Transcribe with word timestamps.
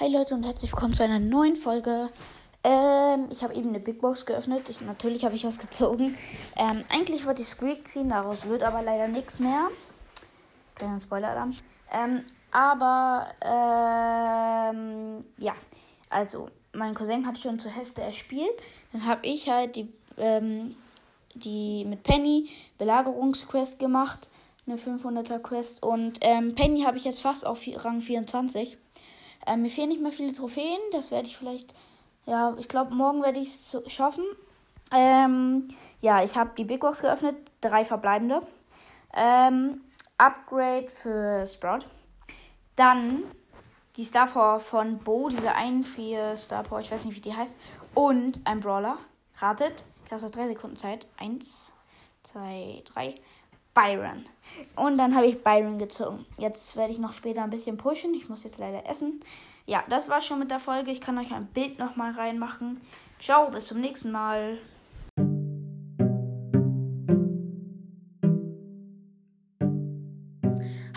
Hi 0.00 0.06
Leute 0.06 0.36
und 0.36 0.44
herzlich 0.44 0.70
willkommen 0.70 0.94
zu 0.94 1.02
einer 1.02 1.18
neuen 1.18 1.56
Folge. 1.56 2.08
Ähm, 2.62 3.26
ich 3.30 3.42
habe 3.42 3.52
eben 3.54 3.70
eine 3.70 3.80
Big 3.80 4.00
Box 4.00 4.24
geöffnet. 4.26 4.68
Ich, 4.68 4.80
natürlich 4.80 5.24
habe 5.24 5.34
ich 5.34 5.42
was 5.42 5.58
gezogen. 5.58 6.16
Ähm, 6.54 6.84
eigentlich 6.94 7.26
wollte 7.26 7.42
ich 7.42 7.48
Squeak 7.48 7.84
ziehen, 7.84 8.10
daraus 8.10 8.46
wird 8.46 8.62
aber 8.62 8.80
leider 8.82 9.08
nichts 9.08 9.40
mehr. 9.40 9.70
Kleiner 10.76 11.00
Spoiler-Alarm. 11.00 11.52
Ähm, 11.90 12.22
aber, 12.52 13.26
ähm, 14.70 15.24
ja. 15.36 15.54
Also, 16.10 16.46
mein 16.74 16.94
Cousin 16.94 17.26
hat 17.26 17.38
schon 17.38 17.58
zur 17.58 17.72
Hälfte 17.72 18.00
erspielt. 18.00 18.54
Dann 18.92 19.04
habe 19.04 19.26
ich 19.26 19.48
halt 19.48 19.74
die, 19.74 19.92
ähm, 20.16 20.76
die 21.34 21.84
mit 21.84 22.04
Penny 22.04 22.50
Belagerungsquest 22.78 23.80
gemacht. 23.80 24.28
Eine 24.64 24.76
500er 24.76 25.40
Quest. 25.40 25.82
Und 25.82 26.18
ähm, 26.20 26.54
Penny 26.54 26.82
habe 26.82 26.98
ich 26.98 27.04
jetzt 27.04 27.20
fast 27.20 27.44
auf 27.44 27.60
Rang 27.84 27.98
24. 27.98 28.78
Ähm, 29.46 29.62
mir 29.62 29.70
fehlen 29.70 29.88
nicht 29.88 30.02
mehr 30.02 30.12
viele 30.12 30.32
Trophäen. 30.32 30.80
Das 30.92 31.10
werde 31.10 31.28
ich 31.28 31.36
vielleicht. 31.36 31.74
Ja, 32.26 32.54
ich 32.58 32.68
glaube, 32.68 32.94
morgen 32.94 33.22
werde 33.22 33.40
ich 33.40 33.48
es 33.48 33.76
schaffen. 33.86 34.24
Ähm, 34.92 35.68
ja, 36.00 36.22
ich 36.22 36.36
habe 36.36 36.50
die 36.56 36.64
Big 36.64 36.80
Box 36.80 37.00
geöffnet. 37.00 37.36
Drei 37.60 37.84
verbleibende. 37.84 38.42
Ähm, 39.14 39.82
Upgrade 40.18 40.88
für 40.88 41.46
Sprout. 41.46 41.84
Dann 42.76 43.22
die 43.96 44.04
Star 44.04 44.28
Power 44.28 44.60
von 44.60 44.98
Bo, 44.98 45.28
diese 45.28 45.50
1-4 45.50 46.36
Star 46.36 46.62
Power, 46.62 46.80
ich 46.80 46.90
weiß 46.90 47.04
nicht, 47.04 47.16
wie 47.16 47.20
die 47.20 47.34
heißt. 47.34 47.58
Und 47.94 48.40
ein 48.44 48.60
Brawler. 48.60 48.96
Ratet. 49.38 49.84
Ich 50.06 50.12
habe 50.12 50.30
3 50.30 50.48
Sekunden 50.48 50.76
Zeit. 50.76 51.06
1, 51.18 51.72
2, 52.24 52.82
3. 52.94 53.14
Byron. 53.78 54.24
Und 54.74 54.98
dann 54.98 55.14
habe 55.14 55.26
ich 55.26 55.44
Byron 55.44 55.78
gezogen. 55.78 56.26
Jetzt 56.36 56.76
werde 56.76 56.90
ich 56.90 56.98
noch 56.98 57.12
später 57.12 57.44
ein 57.44 57.50
bisschen 57.50 57.76
pushen. 57.76 58.12
Ich 58.12 58.28
muss 58.28 58.42
jetzt 58.42 58.58
leider 58.58 58.84
essen. 58.90 59.20
Ja, 59.66 59.84
das 59.88 60.08
war 60.08 60.20
schon 60.20 60.40
mit 60.40 60.50
der 60.50 60.58
Folge. 60.58 60.90
Ich 60.90 61.00
kann 61.00 61.16
euch 61.16 61.32
ein 61.32 61.46
Bild 61.46 61.78
nochmal 61.78 62.10
reinmachen. 62.10 62.80
Ciao, 63.20 63.48
bis 63.52 63.66
zum 63.66 63.80
nächsten 63.80 64.10
Mal. 64.10 64.58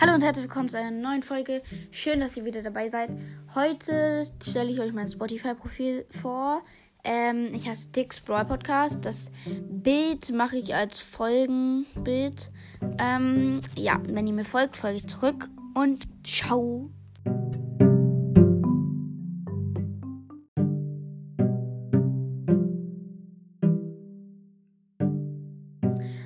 Hallo 0.00 0.14
und 0.14 0.22
herzlich 0.22 0.46
willkommen 0.46 0.68
zu 0.68 0.76
einer 0.76 0.90
neuen 0.90 1.22
Folge. 1.22 1.62
Schön, 1.92 2.18
dass 2.18 2.36
ihr 2.36 2.44
wieder 2.44 2.62
dabei 2.62 2.90
seid. 2.90 3.10
Heute 3.54 4.24
stelle 4.42 4.72
ich 4.72 4.80
euch 4.80 4.92
mein 4.92 5.06
Spotify-Profil 5.06 6.04
vor. 6.10 6.62
Ähm, 7.04 7.50
ich 7.54 7.68
heiße 7.68 7.90
Dix 7.90 8.18
Brawl 8.20 8.44
Podcast. 8.44 8.98
Das 9.02 9.30
Bild 9.70 10.32
mache 10.32 10.56
ich 10.56 10.74
als 10.74 10.98
Folgenbild. 10.98 12.50
Ähm, 12.98 13.60
ja, 13.76 14.00
wenn 14.06 14.26
ihr 14.26 14.32
mir 14.32 14.44
folgt, 14.44 14.76
folge 14.76 14.98
ich 14.98 15.08
zurück 15.08 15.48
und 15.74 16.06
ciao. 16.26 16.90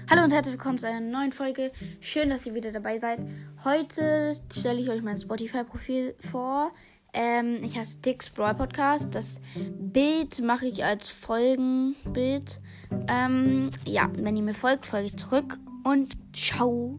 Hallo 0.08 0.22
und 0.22 0.30
herzlich 0.30 0.54
willkommen 0.54 0.78
zu 0.78 0.88
einer 0.88 1.00
neuen 1.00 1.32
Folge. 1.32 1.72
Schön, 2.00 2.30
dass 2.30 2.46
ihr 2.46 2.54
wieder 2.54 2.72
dabei 2.72 2.98
seid. 2.98 3.20
Heute 3.64 4.32
stelle 4.52 4.80
ich 4.80 4.88
euch 4.88 5.02
mein 5.02 5.16
Spotify-Profil 5.16 6.14
vor. 6.20 6.72
Ähm, 7.12 7.60
ich 7.62 7.76
heiße 7.78 7.98
Dix 7.98 8.30
Brawl 8.30 8.54
Podcast. 8.54 9.08
Das 9.10 9.40
Bild 9.78 10.42
mache 10.42 10.66
ich 10.66 10.84
als 10.84 11.08
Folgenbild. 11.08 12.60
Ähm, 13.08 13.70
ja, 13.86 14.10
wenn 14.14 14.36
ihr 14.36 14.42
mir 14.42 14.54
folgt, 14.54 14.86
folge 14.86 15.08
ich 15.08 15.16
zurück 15.16 15.58
und 15.86 16.14
ciao. 16.34 16.98